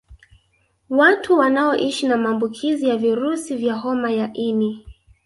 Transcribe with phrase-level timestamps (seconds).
[0.89, 4.85] Watu wanaoishi na maambukizi ya virusi vya homa ya ini